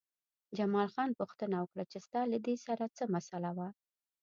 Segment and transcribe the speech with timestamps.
[0.57, 3.67] جمال خان پوښتنه وکړه چې ستا له دې سره څه مسئله وه